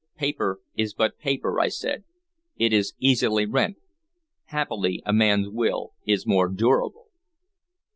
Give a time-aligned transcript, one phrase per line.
[0.17, 2.05] "Paper is but paper," I said.
[2.57, 3.77] "It is easily rent.
[4.45, 7.09] Happily a man's will is more durable."